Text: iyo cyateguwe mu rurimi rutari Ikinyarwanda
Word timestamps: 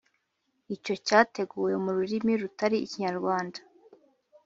iyo 0.73 0.93
cyateguwe 1.07 1.73
mu 1.83 1.89
rurimi 1.97 2.31
rutari 2.41 2.77
Ikinyarwanda 2.85 3.59